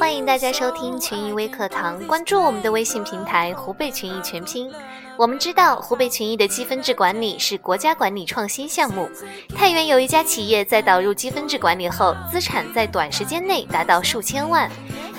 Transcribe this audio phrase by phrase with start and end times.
[0.00, 4.72] 欢迎大家收听群益微课堂，关注我们的微信平台“湖北群益全拼”。
[5.18, 9.06] 我们知道，湖北群益的积分制管理是国家管理创新项目。
[9.54, 14.70] 太原有一家企业在导入积分制管理后，资产在短时间内达到数千万。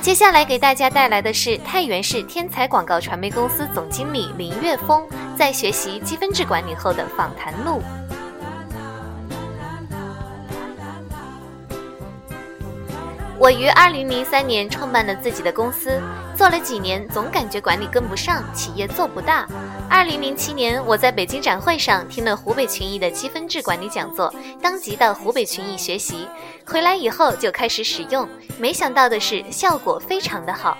[0.01, 7.83] 接下来给大家带来的是太原市天才广告传媒公司总经理林岳峰在学习积分制管理后的访谈录。
[13.41, 15.99] 我于二零零三年创办了自己的公司，
[16.37, 19.47] 做了几年，总感觉管理跟不上，企业做不大。
[19.89, 24.31] 二零零七年，我在北京展会上听了湖北群益的积分制管理讲座，
[24.61, 26.27] 当即到湖北群益学习，
[26.67, 30.77] 回来以后就开始使用，没想到的是效果非常的好。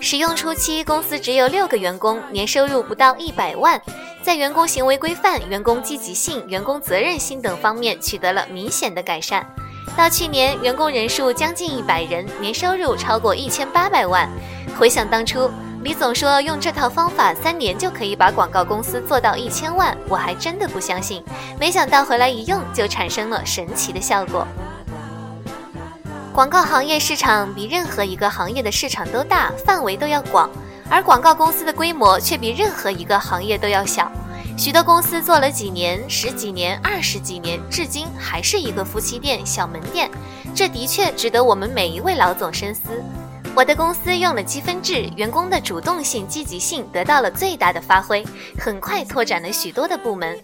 [0.00, 3.78] 使用初期，公司只有六个员工，年收入不到一百万，
[4.22, 9.46] 在员工行为规范、员工积极性、员工责任心等方面取得了明显的改善。
[9.96, 14.28] 到去年，员工人数将近一百人，年收入超过一千八百万。
[14.78, 15.50] 回想当初，
[15.82, 21.22] 李总说用这套方法三年就可以把广告公司做到一千万，我还真的不相信。
[21.58, 24.46] 没想到回来一用，就产生了神奇的效果。
[26.32, 30.48] 广告行业市场比任何一个行业的市场都大，范围都要广，
[30.88, 34.10] 而广告公司的规模却比任何一个行业都要小。
[34.60, 40.10] 许多公司做了几年、十几年、二十几年，至今还是一个夫妻店、小门店，
[40.54, 42.82] 这的确值得我们每一位老总深思。
[43.56, 48.22] 我的公司用了积分制，员工的主动性、积极性得到了最大的发挥，
[48.58, 50.38] 很快拓展了许多的部门。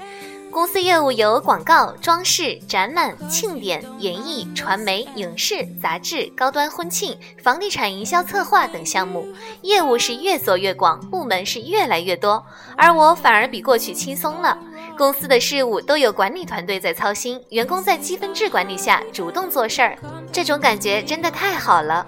[0.51, 9.27] 公司业务有广告、装饰、展览、庆典、演艺、传媒、影视、杂志、高端婚庆、房地产营销策划等项目，
[9.63, 12.45] 业务是越做越广，部门是越来越多。
[12.77, 14.59] 而我反而比过去轻松了，
[14.97, 19.99] 公司的事务都有管理团队在操心，员工在积分制管理下主动做事儿，
[20.33, 22.07] 这种感觉真的太好了。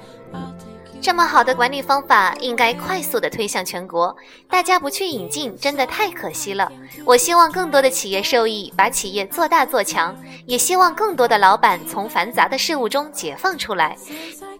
[1.08, 4.14] 这么好的管理方法，应该快速的推向全国。
[4.46, 6.70] 大家不去引进，真的太可惜了。
[7.02, 10.14] 我希望更多的企业受益，把企业做大做强，
[10.44, 13.96] 也希望更多的老板从繁杂的事务中解放出来。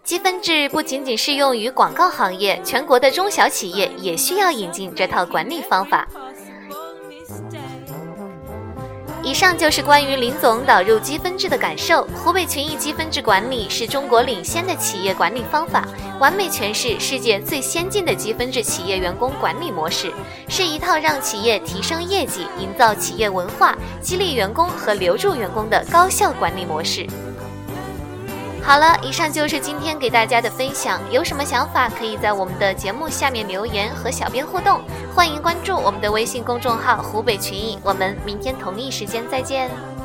[0.03, 6.09] 积分制不仅仅适用于广告行业，全国的中小企业也需要引进这套管理方法。
[9.23, 12.07] 以上就是关于林总导入积分制的感受。
[12.15, 15.87] 湖北群益积分制管理是中国领先的企业管理方法，
[16.19, 20.13] 完美诠释世界最先进的积分制企业员工管理模式，
[20.49, 27.07] 是一套让企业提升业绩、营造企业文化、激励员工和留住员工的高效管理模式。
[28.63, 31.01] 好了，以上就是今天给大家的分享。
[31.11, 34.81] 有什么想法，可以在我们的节目下面留言和小编互动。
[35.15, 39.98] 欢迎关注我们的微信公众号“湖北群艺”，我们明天同一时间再见。